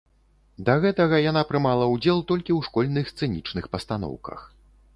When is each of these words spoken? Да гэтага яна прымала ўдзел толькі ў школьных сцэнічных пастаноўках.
Да 0.69 0.77
гэтага 0.85 1.19
яна 1.31 1.43
прымала 1.49 1.85
ўдзел 1.93 2.23
толькі 2.33 2.51
ў 2.57 2.61
школьных 2.69 3.05
сцэнічных 3.15 3.65
пастаноўках. 3.77 4.39